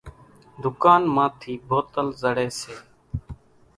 [0.61, 2.73] ۮُڪانَ مان ٿِي بوتل زڙيَ سي۔